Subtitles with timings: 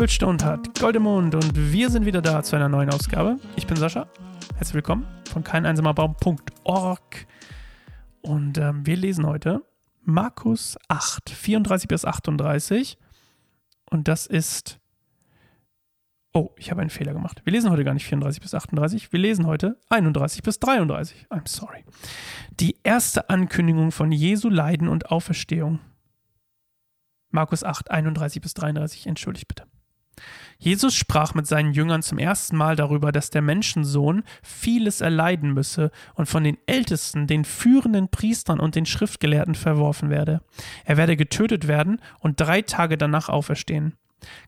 [0.00, 3.38] Bibelstund hat Goldemund und wir sind wieder da zu einer neuen Ausgabe.
[3.56, 4.08] Ich bin Sascha.
[4.54, 7.26] Herzlich willkommen von keineinsamerbaum.org.
[8.22, 9.62] Und ähm, wir lesen heute
[10.00, 12.96] Markus 8, 34 bis 38.
[13.90, 14.80] Und das ist.
[16.32, 17.42] Oh, ich habe einen Fehler gemacht.
[17.44, 19.12] Wir lesen heute gar nicht 34 bis 38.
[19.12, 21.26] Wir lesen heute 31 bis 33.
[21.28, 21.84] I'm sorry.
[22.58, 25.78] Die erste Ankündigung von Jesu Leiden und Auferstehung.
[27.28, 29.69] Markus 8, 31 bis 33, entschuldigt bitte.
[30.58, 35.90] Jesus sprach mit seinen Jüngern zum ersten Mal darüber, dass der Menschensohn vieles erleiden müsse
[36.14, 40.42] und von den Ältesten, den führenden Priestern und den Schriftgelehrten verworfen werde.
[40.84, 43.96] Er werde getötet werden und drei Tage danach auferstehen.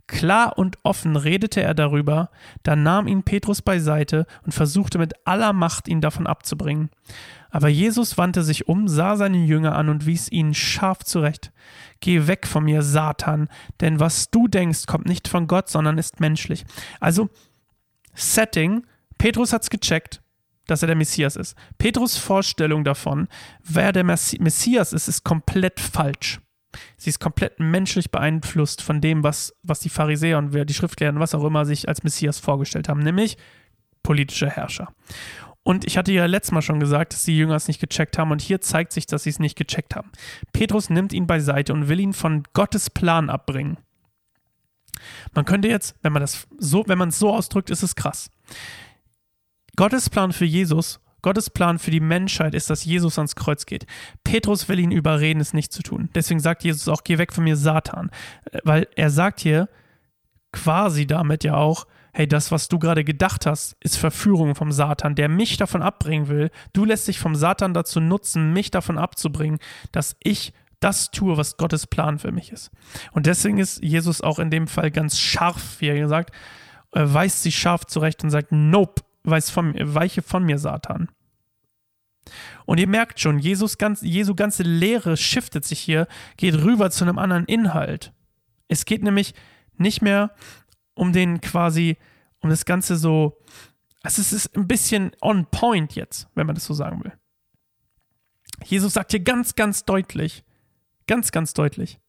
[0.06, 2.30] Klar und offen redete er darüber,
[2.62, 6.90] da nahm ihn Petrus beiseite und versuchte mit aller Macht, ihn davon abzubringen.
[7.50, 11.52] Aber Jesus wandte sich um, sah seine Jünger an und wies ihnen scharf zurecht.
[12.00, 13.48] Geh weg von mir, Satan,
[13.80, 16.64] denn was du denkst, kommt nicht von Gott, sondern ist menschlich.
[16.98, 17.28] Also,
[18.14, 18.86] Setting,
[19.18, 20.22] Petrus hat's gecheckt,
[20.66, 21.56] dass er der Messias ist.
[21.78, 23.28] Petrus Vorstellung davon,
[23.62, 26.40] wer der Messias ist, ist komplett falsch.
[26.96, 31.34] Sie ist komplett menschlich beeinflusst von dem, was, was die Pharisäer und die Schriftgelehrten, was
[31.34, 33.36] auch immer, sich als Messias vorgestellt haben, nämlich
[34.02, 34.92] politische Herrscher.
[35.64, 38.32] Und ich hatte ja letztes Mal schon gesagt, dass die Jünger es nicht gecheckt haben.
[38.32, 40.10] Und hier zeigt sich, dass sie es nicht gecheckt haben.
[40.52, 43.78] Petrus nimmt ihn beiseite und will ihn von Gottes Plan abbringen.
[45.34, 48.30] Man könnte jetzt, wenn man das so, wenn man es so ausdrückt, ist es krass.
[49.76, 53.86] Gottes Plan für Jesus, Gottes Plan für die Menschheit ist, dass Jesus ans Kreuz geht.
[54.24, 56.10] Petrus will ihn überreden, es nicht zu tun.
[56.14, 58.10] Deswegen sagt Jesus auch, geh weg von mir, Satan.
[58.64, 59.68] Weil er sagt hier
[60.52, 65.14] quasi damit ja auch, hey, das, was du gerade gedacht hast, ist Verführung vom Satan,
[65.14, 66.50] der mich davon abbringen will.
[66.72, 69.58] Du lässt dich vom Satan dazu nutzen, mich davon abzubringen,
[69.92, 72.70] dass ich das tue, was Gottes Plan für mich ist.
[73.12, 76.34] Und deswegen ist Jesus auch in dem Fall ganz scharf, wie er gesagt,
[76.90, 81.08] er weist sich scharf zurecht und sagt, nope, weiß von, weiche von mir, Satan.
[82.66, 86.06] Und ihr merkt schon, Jesus ganz, Jesu ganze Lehre shiftet sich hier,
[86.36, 88.12] geht rüber zu einem anderen Inhalt.
[88.68, 89.34] Es geht nämlich
[89.76, 90.34] nicht mehr
[90.94, 91.98] um den quasi,
[92.40, 93.38] um das Ganze so,
[94.02, 97.12] also es ist ein bisschen on point jetzt, wenn man das so sagen will.
[98.64, 100.44] Jesus sagt hier ganz, ganz deutlich,
[101.06, 102.00] ganz, ganz deutlich,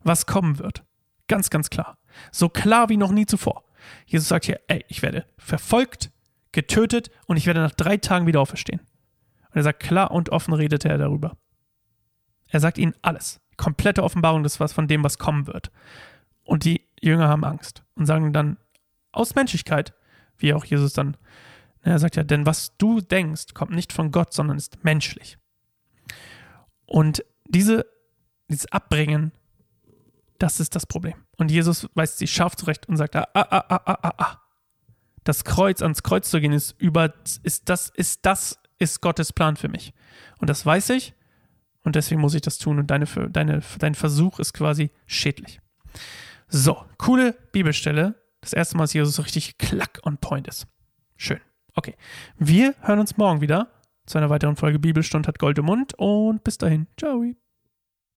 [0.00, 0.84] was kommen wird.
[1.26, 1.98] Ganz, ganz klar.
[2.32, 3.64] So klar wie noch nie zuvor.
[4.06, 6.10] Jesus sagt hier, ey, ich werde verfolgt,
[6.52, 8.80] getötet und ich werde nach drei Tagen wieder auferstehen.
[8.80, 11.36] Und er sagt, klar und offen redete er darüber.
[12.48, 13.40] Er sagt ihnen alles.
[13.56, 15.70] Komplette Offenbarung des was von dem, was kommen wird.
[16.44, 18.56] Und die Jünger haben Angst und sagen dann
[19.12, 19.94] aus Menschlichkeit,
[20.38, 21.16] wie auch Jesus dann,
[21.82, 25.38] er sagt ja, denn was du denkst, kommt nicht von Gott, sondern ist menschlich.
[26.86, 27.86] Und diese,
[28.48, 29.32] dieses Abbringen,
[30.38, 31.14] das ist das Problem.
[31.36, 34.39] Und Jesus weist sie scharf zurecht und sagt, ah, ah, ah, ah, ah, ah.
[35.30, 37.14] Das Kreuz, ans Kreuz zu gehen, ist über,
[37.44, 39.94] ist das, ist das, ist Gottes Plan für mich.
[40.40, 41.14] Und das weiß ich
[41.84, 45.60] und deswegen muss ich das tun und deine, deine, dein Versuch ist quasi schädlich.
[46.48, 48.16] So, coole Bibelstelle.
[48.40, 50.66] Das erste Mal, dass Jesus so richtig klack on point ist.
[51.16, 51.38] Schön.
[51.76, 51.94] Okay.
[52.36, 53.70] Wir hören uns morgen wieder
[54.06, 56.88] zu einer weiteren Folge Bibelstunde hat Gold im Mund und bis dahin.
[56.98, 57.22] Ciao.